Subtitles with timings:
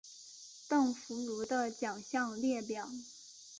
[0.67, 2.89] 邓福如的奖项列表